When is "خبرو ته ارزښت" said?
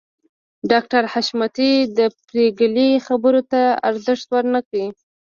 3.07-4.27